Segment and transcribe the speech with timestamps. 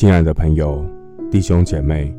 [0.00, 0.82] 亲爱的朋友、
[1.30, 2.10] 弟兄姐妹，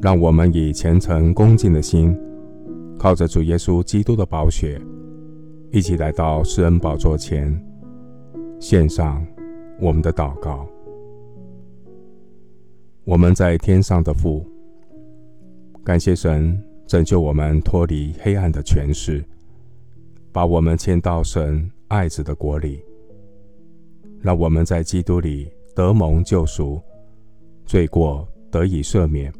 [0.00, 2.16] 让我们以虔诚恭敬的心，
[2.96, 4.80] 靠着主耶稣基督的宝血，
[5.72, 7.60] 一起来到施恩宝座前，
[8.60, 9.26] 献上
[9.80, 10.64] 我们的祷告。
[13.02, 14.46] 我们在天上的父，
[15.82, 16.56] 感谢神
[16.86, 19.24] 拯救我们脱离黑暗的权势，
[20.30, 22.80] 把我们迁到神爱子的国里，
[24.20, 25.48] 让我们在基督里。
[25.76, 26.80] 得蒙救赎，
[27.66, 29.30] 罪过得以赦免，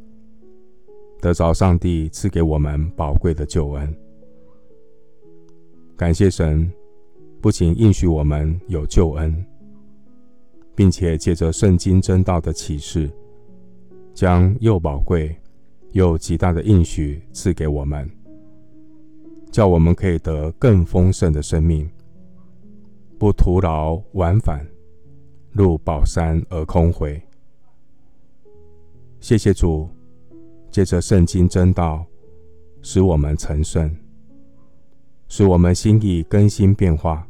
[1.18, 3.96] 得着上帝赐给我们宝贵的救恩。
[5.96, 6.70] 感谢神，
[7.40, 9.34] 不仅应许我们有救恩，
[10.74, 13.10] 并且借着圣经真道的启示，
[14.12, 15.34] 将又宝贵
[15.92, 18.06] 又极大的应许赐给我们，
[19.50, 21.90] 叫我们可以得更丰盛的生命，
[23.18, 24.62] 不徒劳往返。
[25.56, 27.18] 入宝山而空回。
[29.20, 29.88] 谢谢主，
[30.70, 32.04] 借着圣经真道，
[32.82, 33.90] 使我们成圣，
[35.28, 37.26] 使我们心意更新变化，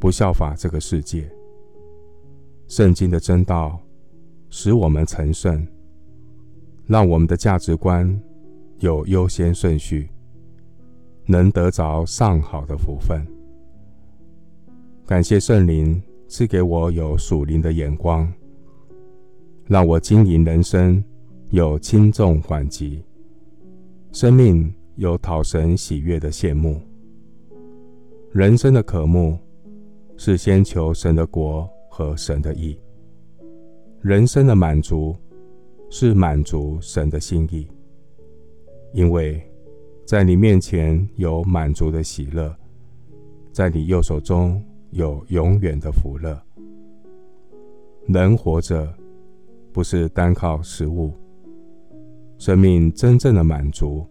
[0.00, 1.30] 不效法这个世界。
[2.68, 3.78] 圣经的真道
[4.48, 5.66] 使我们成圣，
[6.86, 8.18] 让我们的价值观
[8.78, 10.08] 有优先顺序，
[11.26, 13.22] 能得着上好的福分。
[15.04, 16.02] 感谢圣灵。
[16.26, 18.32] 赐给我有属灵的眼光，
[19.66, 21.02] 让我经营人生
[21.50, 23.04] 有轻重缓急，
[24.10, 26.80] 生命有讨神喜悦的羡慕。
[28.32, 29.38] 人生的渴慕
[30.16, 32.76] 是先求神的国和神的义，
[34.00, 35.14] 人生的满足
[35.88, 37.68] 是满足神的心意，
[38.92, 39.40] 因为
[40.04, 42.52] 在你面前有满足的喜乐，
[43.52, 44.60] 在你右手中。
[44.94, 46.40] 有永远的福乐。
[48.06, 48.88] 人活着，
[49.72, 51.12] 不是单靠食物。
[52.38, 54.06] 生命真正的满足，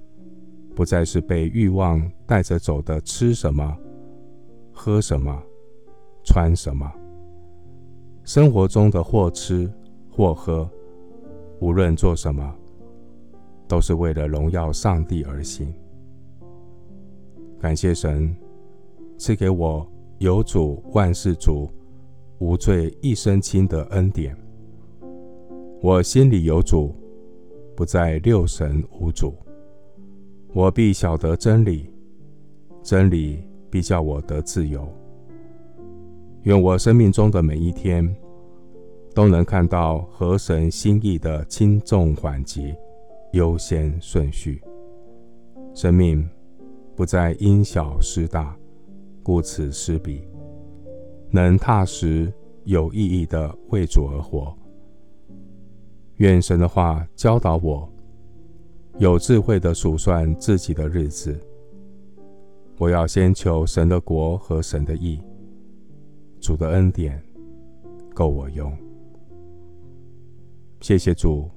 [0.75, 3.77] 不再是被欲望带着走的吃什么、
[4.73, 5.41] 喝什么、
[6.25, 6.91] 穿什么。
[8.25, 9.71] 生活中的或吃
[10.11, 10.69] 或喝，
[11.61, 12.53] 无论做什么，
[13.69, 15.73] 都是为了荣耀上帝而行。
[17.57, 18.35] 感谢神
[19.17, 19.87] 赐给我。
[20.23, 21.69] 有主万事足，
[22.39, 24.33] 无罪一身轻的恩典。
[25.81, 26.95] 我心里有主，
[27.75, 29.33] 不再六神无主。
[30.53, 31.89] 我必晓得真理，
[32.81, 34.87] 真理必叫我得自由。
[36.43, 38.15] 愿我生命中的每一天，
[39.13, 42.73] 都能看到合神心意的轻重缓急、
[43.33, 44.61] 优先顺序。
[45.73, 46.25] 生命
[46.95, 48.57] 不再因小失大。
[49.23, 50.21] 顾此失彼，
[51.31, 52.31] 能踏实
[52.65, 54.53] 有意义的为主而活。
[56.17, 57.89] 愿神的话教导我，
[58.99, 61.39] 有智慧的数算自己的日子。
[62.77, 65.19] 我要先求神的国和神的义，
[66.39, 67.21] 主的恩典
[68.13, 68.71] 够我用。
[70.81, 71.49] 谢谢主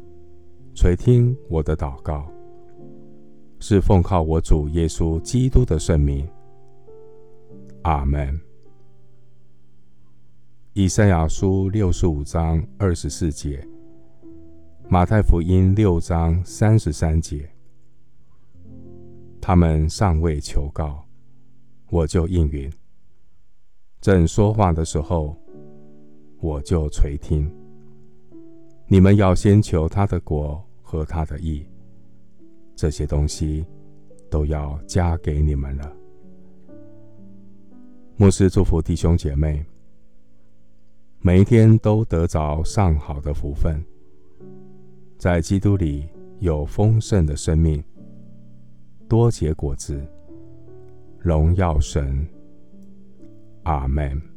[0.74, 2.26] 垂听我的祷告，
[3.58, 6.26] 是奉靠我主耶稣基督的圣名。
[7.86, 8.36] 阿门。
[10.72, 13.64] 以赛亚书六十五章二十四节，
[14.88, 17.48] 马太福音六章三十三节，
[19.40, 21.06] 他们尚未求告，
[21.88, 22.68] 我就应允；
[24.00, 25.36] 正说话的时候，
[26.40, 27.48] 我就垂听。
[28.88, 31.64] 你们要先求他的国和他的义，
[32.74, 33.64] 这些东西
[34.28, 35.96] 都要加给你们了。
[38.18, 39.62] 牧师祝福弟兄姐妹，
[41.20, 43.78] 每一天都得着上好的福分，
[45.18, 46.08] 在基督里
[46.40, 47.84] 有丰盛的生命，
[49.06, 50.02] 多结果子，
[51.18, 52.26] 荣耀神。
[53.64, 54.35] 阿门。